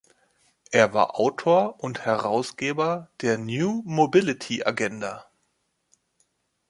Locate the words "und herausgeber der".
1.79-3.37